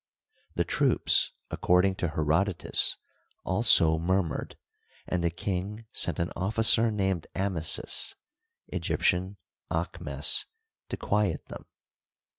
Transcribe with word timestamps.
The 0.55 0.63
troops, 0.63 1.31
according 1.51 1.93
to 1.97 2.07
Herodotus, 2.07 2.97
also 3.43 3.99
murmured, 3.99 4.57
and 5.05 5.23
the 5.23 5.29
king 5.29 5.85
sent 5.93 6.17
an 6.17 6.31
officer 6.35 6.89
named 6.89 7.27
Amasis 7.35 8.15
(Egyptian, 8.69 9.37
Aahmes) 9.69 10.45
to 10.89 10.97
quiet 10.97 11.45
them. 11.49 11.67